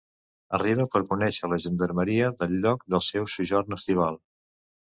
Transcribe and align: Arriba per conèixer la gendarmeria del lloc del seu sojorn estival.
Arriba 0.57 0.85
per 0.95 1.01
conèixer 1.11 1.51
la 1.51 1.59
gendarmeria 1.65 2.31
del 2.39 2.57
lloc 2.65 2.83
del 2.95 3.07
seu 3.11 3.31
sojorn 3.35 3.81
estival. 3.81 4.19